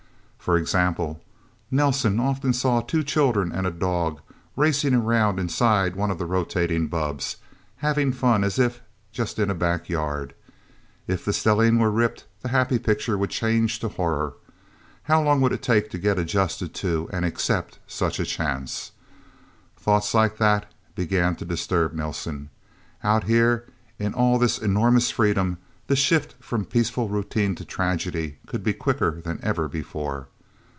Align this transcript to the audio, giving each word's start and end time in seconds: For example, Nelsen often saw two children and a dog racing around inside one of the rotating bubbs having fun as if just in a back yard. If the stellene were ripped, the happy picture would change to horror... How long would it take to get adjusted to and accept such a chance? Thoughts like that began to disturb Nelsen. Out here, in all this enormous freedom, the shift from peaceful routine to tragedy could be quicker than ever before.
For 0.41 0.57
example, 0.57 1.21
Nelsen 1.69 2.19
often 2.19 2.51
saw 2.51 2.81
two 2.81 3.03
children 3.03 3.51
and 3.51 3.67
a 3.67 3.71
dog 3.71 4.21
racing 4.55 4.95
around 4.95 5.37
inside 5.39 5.95
one 5.95 6.09
of 6.09 6.17
the 6.17 6.25
rotating 6.25 6.87
bubbs 6.87 7.35
having 7.77 8.11
fun 8.11 8.43
as 8.43 8.57
if 8.57 8.81
just 9.11 9.37
in 9.37 9.51
a 9.51 9.53
back 9.53 9.87
yard. 9.87 10.33
If 11.05 11.23
the 11.25 11.31
stellene 11.31 11.77
were 11.77 11.91
ripped, 11.91 12.25
the 12.41 12.47
happy 12.49 12.79
picture 12.79 13.19
would 13.19 13.29
change 13.29 13.77
to 13.81 13.89
horror... 13.89 14.33
How 15.03 15.21
long 15.21 15.41
would 15.41 15.51
it 15.51 15.61
take 15.61 15.91
to 15.91 15.99
get 15.99 16.17
adjusted 16.17 16.73
to 16.73 17.07
and 17.13 17.23
accept 17.23 17.77
such 17.85 18.19
a 18.19 18.25
chance? 18.25 18.93
Thoughts 19.77 20.11
like 20.15 20.39
that 20.39 20.65
began 20.95 21.35
to 21.35 21.45
disturb 21.45 21.93
Nelsen. 21.93 22.49
Out 23.03 23.25
here, 23.25 23.67
in 23.99 24.15
all 24.15 24.39
this 24.39 24.57
enormous 24.57 25.11
freedom, 25.11 25.59
the 25.85 25.95
shift 25.95 26.33
from 26.39 26.63
peaceful 26.65 27.09
routine 27.09 27.53
to 27.55 27.65
tragedy 27.65 28.37
could 28.47 28.63
be 28.63 28.73
quicker 28.73 29.21
than 29.21 29.39
ever 29.43 29.67
before. 29.67 30.29